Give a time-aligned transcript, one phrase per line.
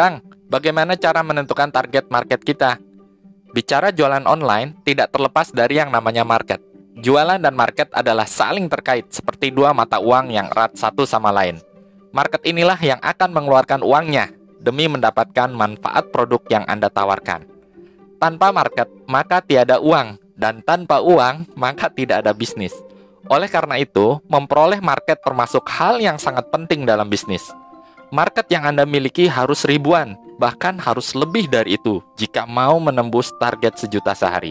[0.00, 2.80] Kang, bagaimana cara menentukan target market kita?
[3.52, 6.56] Bicara jualan online tidak terlepas dari yang namanya market.
[6.96, 11.60] Jualan dan market adalah saling terkait seperti dua mata uang yang erat satu sama lain.
[12.16, 14.32] Market inilah yang akan mengeluarkan uangnya
[14.64, 17.44] demi mendapatkan manfaat produk yang Anda tawarkan.
[18.16, 22.72] Tanpa market, maka tiada uang, dan tanpa uang, maka tidak ada bisnis.
[23.28, 27.52] Oleh karena itu, memperoleh market termasuk hal yang sangat penting dalam bisnis.
[28.10, 33.78] Market yang Anda miliki harus ribuan, bahkan harus lebih dari itu jika mau menembus target
[33.78, 34.50] sejuta sehari.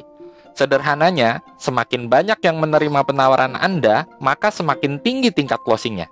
[0.56, 6.08] Sederhananya, semakin banyak yang menerima penawaran Anda, maka semakin tinggi tingkat closingnya.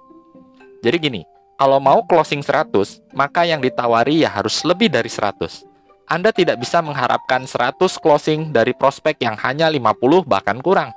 [0.83, 1.21] Jadi gini,
[1.55, 5.63] kalau mau closing 100, maka yang ditawari ya harus lebih dari 100.
[6.03, 10.91] Anda tidak bisa mengharapkan 100 closing dari prospek yang hanya 50 bahkan kurang.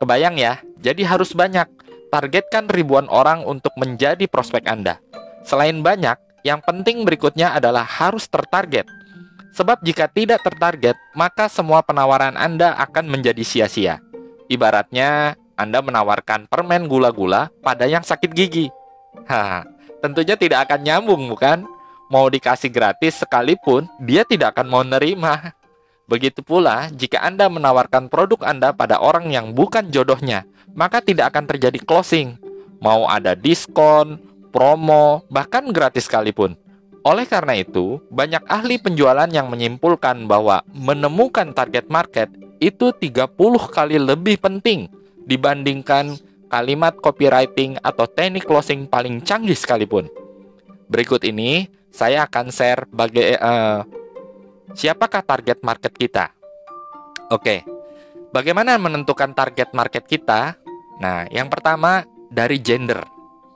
[0.00, 1.68] Kebayang ya, jadi harus banyak.
[2.08, 4.96] Targetkan ribuan orang untuk menjadi prospek Anda.
[5.44, 8.88] Selain banyak, yang penting berikutnya adalah harus tertarget.
[9.50, 13.98] Sebab jika tidak tertarget, maka semua penawaran Anda akan menjadi sia-sia.
[14.46, 18.70] Ibaratnya, Anda menawarkan permen gula-gula pada yang sakit gigi.
[19.26, 19.66] Hah,
[20.00, 21.66] tentunya tidak akan nyambung, bukan?
[22.10, 25.54] Mau dikasih gratis sekalipun, dia tidak akan mau nerima.
[26.10, 30.42] Begitu pula, jika Anda menawarkan produk Anda pada orang yang bukan jodohnya,
[30.74, 32.34] maka tidak akan terjadi closing.
[32.82, 34.18] Mau ada diskon,
[34.50, 36.58] promo, bahkan gratis sekalipun.
[37.00, 42.28] Oleh karena itu, banyak ahli penjualan yang menyimpulkan bahwa menemukan target market
[42.60, 43.32] itu 30
[43.72, 44.92] kali lebih penting
[45.24, 46.20] dibandingkan
[46.52, 50.12] kalimat copywriting atau teknik closing paling canggih sekalipun.
[50.92, 53.80] Berikut ini saya akan share bagai uh,
[54.70, 56.30] Siapakah target market kita?
[57.34, 57.66] Oke,
[58.30, 60.54] bagaimana menentukan target market kita?
[61.02, 63.02] Nah, yang pertama dari gender.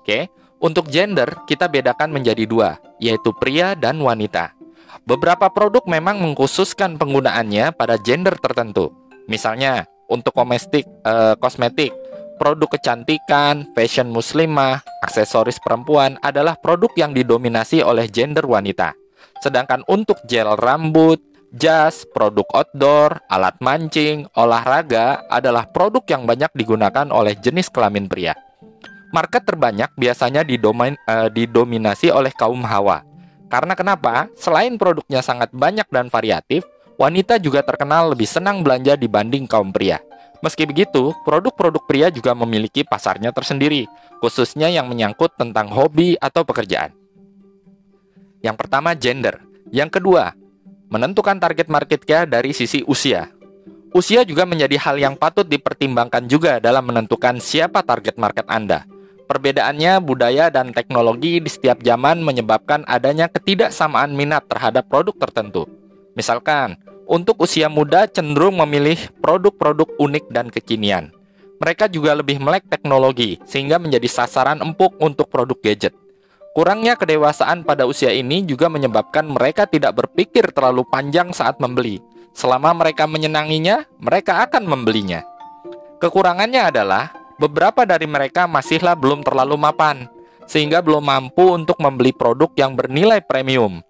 [0.02, 0.26] Oke,
[0.64, 4.56] untuk gender kita bedakan menjadi dua, yaitu pria dan wanita.
[5.04, 8.88] Beberapa produk memang mengkhususkan penggunaannya pada gender tertentu.
[9.28, 11.92] Misalnya, untuk komestik, eh, kosmetik,
[12.40, 18.96] produk kecantikan, fashion muslimah, aksesoris perempuan adalah produk yang didominasi oleh gender wanita.
[19.44, 21.20] Sedangkan untuk gel rambut,
[21.52, 28.32] jas, produk outdoor, alat mancing, olahraga adalah produk yang banyak digunakan oleh jenis kelamin pria.
[29.14, 33.06] Market terbanyak biasanya didomin, uh, didominasi oleh kaum hawa.
[33.46, 34.26] Karena kenapa?
[34.34, 36.66] Selain produknya sangat banyak dan variatif,
[36.98, 40.02] wanita juga terkenal lebih senang belanja dibanding kaum pria.
[40.42, 43.86] Meski begitu, produk-produk pria juga memiliki pasarnya tersendiri,
[44.18, 46.90] khususnya yang menyangkut tentang hobi atau pekerjaan.
[48.42, 49.38] Yang pertama gender.
[49.70, 50.34] Yang kedua,
[50.90, 53.30] menentukan target marketnya dari sisi usia.
[53.94, 58.93] Usia juga menjadi hal yang patut dipertimbangkan juga dalam menentukan siapa target market Anda.
[59.24, 65.64] Perbedaannya budaya dan teknologi di setiap zaman menyebabkan adanya ketidaksamaan minat terhadap produk tertentu.
[66.12, 66.76] Misalkan,
[67.08, 71.08] untuk usia muda cenderung memilih produk-produk unik dan kekinian.
[71.56, 75.96] Mereka juga lebih melek teknologi, sehingga menjadi sasaran empuk untuk produk gadget.
[76.52, 81.98] Kurangnya kedewasaan pada usia ini juga menyebabkan mereka tidak berpikir terlalu panjang saat membeli.
[82.36, 85.24] Selama mereka menyenanginya, mereka akan membelinya.
[85.98, 90.06] Kekurangannya adalah beberapa dari mereka masihlah belum terlalu mapan,
[90.44, 93.80] sehingga belum mampu untuk membeli produk yang bernilai premium.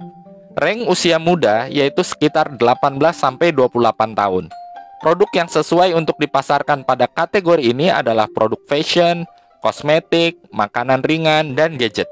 [0.54, 4.46] Rank usia muda yaitu sekitar 18 sampai 28 tahun.
[5.02, 9.26] Produk yang sesuai untuk dipasarkan pada kategori ini adalah produk fashion,
[9.60, 12.08] kosmetik, makanan ringan, dan gadget.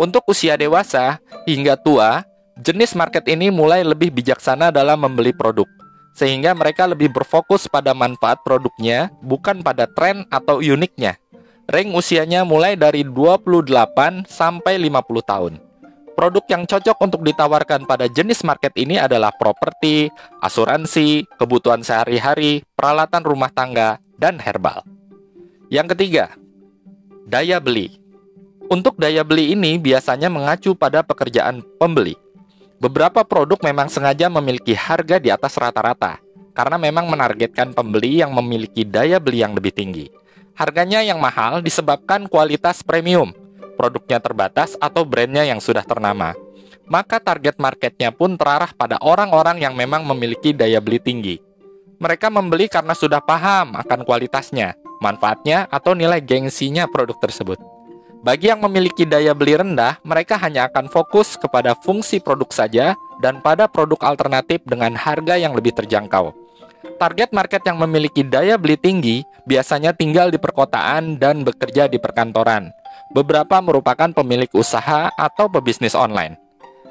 [0.00, 2.24] Untuk usia dewasa hingga tua,
[2.56, 5.68] jenis market ini mulai lebih bijaksana dalam membeli produk,
[6.20, 11.16] sehingga mereka lebih berfokus pada manfaat produknya, bukan pada tren atau uniknya.
[11.64, 15.54] Rank usianya mulai dari 28 sampai 50 tahun.
[16.12, 20.12] Produk yang cocok untuk ditawarkan pada jenis market ini adalah properti,
[20.44, 24.84] asuransi, kebutuhan sehari-hari, peralatan rumah tangga, dan herbal.
[25.72, 26.36] Yang ketiga,
[27.24, 27.96] daya beli.
[28.68, 32.20] Untuk daya beli ini biasanya mengacu pada pekerjaan pembeli.
[32.80, 36.16] Beberapa produk memang sengaja memiliki harga di atas rata-rata,
[36.56, 40.08] karena memang menargetkan pembeli yang memiliki daya beli yang lebih tinggi.
[40.56, 43.36] Harganya yang mahal disebabkan kualitas premium,
[43.76, 46.32] produknya terbatas atau brandnya yang sudah ternama.
[46.88, 51.36] Maka target marketnya pun terarah pada orang-orang yang memang memiliki daya beli tinggi.
[52.00, 54.72] Mereka membeli karena sudah paham akan kualitasnya,
[55.04, 57.60] manfaatnya, atau nilai gengsinya produk tersebut.
[58.20, 62.92] Bagi yang memiliki daya beli rendah, mereka hanya akan fokus kepada fungsi produk saja
[63.24, 66.36] dan pada produk alternatif dengan harga yang lebih terjangkau.
[67.00, 72.68] Target market yang memiliki daya beli tinggi biasanya tinggal di perkotaan dan bekerja di perkantoran.
[73.16, 76.36] Beberapa merupakan pemilik usaha atau pebisnis online.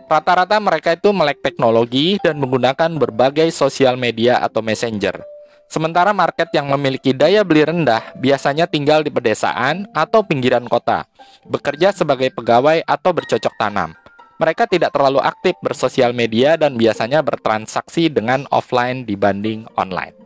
[0.09, 5.21] Rata-rata mereka itu melek teknologi dan menggunakan berbagai sosial media atau messenger.
[5.69, 11.05] Sementara market yang memiliki daya beli rendah biasanya tinggal di pedesaan atau pinggiran kota,
[11.45, 13.93] bekerja sebagai pegawai atau bercocok tanam.
[14.41, 20.17] Mereka tidak terlalu aktif bersosial media dan biasanya bertransaksi dengan offline dibanding online.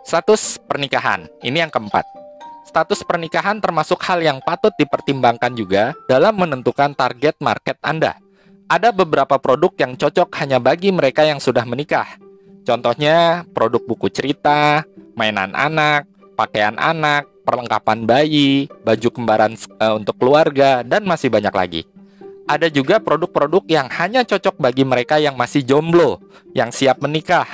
[0.00, 2.08] Status pernikahan, ini yang keempat.
[2.64, 8.16] Status pernikahan termasuk hal yang patut dipertimbangkan juga dalam menentukan target market Anda.
[8.64, 12.18] Ada beberapa produk yang cocok hanya bagi mereka yang sudah menikah,
[12.66, 14.82] Contohnya produk buku cerita,
[15.14, 21.82] mainan anak, pakaian anak, perlengkapan bayi, baju kembaran uh, untuk keluarga, dan masih banyak lagi.
[22.50, 26.18] Ada juga produk-produk yang hanya cocok bagi mereka yang masih jomblo,
[26.58, 27.46] yang siap menikah.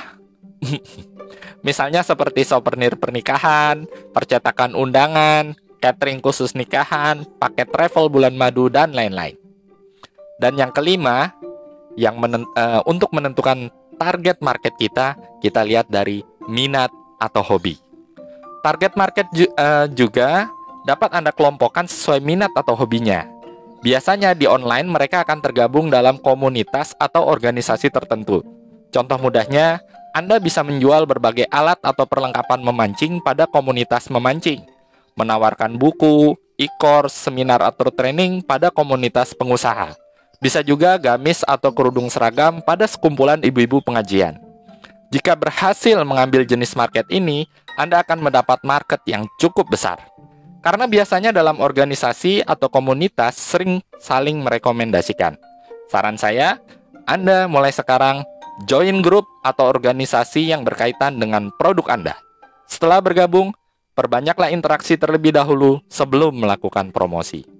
[1.65, 3.85] Misalnya seperti souvenir pernikahan,
[4.17, 9.37] percetakan undangan, catering khusus nikahan, paket travel bulan madu, dan lain-lain.
[10.41, 11.37] Dan yang kelima,
[11.93, 16.91] yang menen uh, untuk menentukan target market kita, kita lihat dari minat
[17.21, 17.79] atau hobi.
[18.63, 20.47] Target market ju uh, juga
[20.87, 23.27] dapat Anda kelompokkan sesuai minat atau hobinya.
[23.83, 28.39] Biasanya di online mereka akan tergabung dalam komunitas atau organisasi tertentu.
[28.95, 29.83] Contoh mudahnya,
[30.15, 34.63] Anda bisa menjual berbagai alat atau perlengkapan memancing pada komunitas memancing,
[35.19, 40.02] menawarkan buku, e-course, seminar atau training pada komunitas pengusaha
[40.43, 44.35] bisa juga gamis atau kerudung seragam pada sekumpulan ibu-ibu pengajian.
[45.07, 47.47] Jika berhasil mengambil jenis market ini,
[47.79, 50.03] Anda akan mendapat market yang cukup besar.
[50.59, 55.39] Karena biasanya dalam organisasi atau komunitas sering saling merekomendasikan.
[55.87, 56.59] Saran saya,
[57.07, 58.27] Anda mulai sekarang
[58.67, 62.15] join grup atau organisasi yang berkaitan dengan produk Anda.
[62.67, 63.55] Setelah bergabung,
[63.93, 67.52] perbanyaklah interaksi terlebih dahulu sebelum melakukan promosi.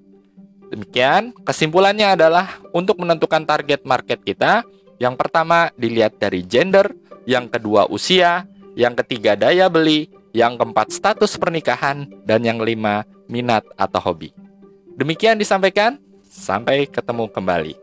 [0.73, 4.65] Demikian, kesimpulannya adalah untuk menentukan target market kita,
[4.97, 6.97] yang pertama dilihat dari gender,
[7.29, 13.61] yang kedua usia, yang ketiga daya beli, yang keempat status pernikahan, dan yang kelima minat
[13.77, 14.33] atau hobi.
[14.97, 17.82] Demikian disampaikan, sampai ketemu kembali.